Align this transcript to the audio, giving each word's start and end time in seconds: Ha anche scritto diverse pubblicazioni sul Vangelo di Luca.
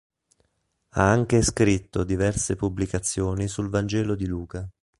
Ha 0.93 1.11
anche 1.11 1.43
scritto 1.43 2.03
diverse 2.03 2.55
pubblicazioni 2.55 3.47
sul 3.47 3.69
Vangelo 3.69 4.15
di 4.15 4.25
Luca. 4.25 4.67